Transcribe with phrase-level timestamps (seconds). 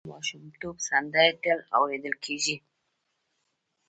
[0.03, 2.55] د ماشومتوب سندرې تل اورېدل کېږي.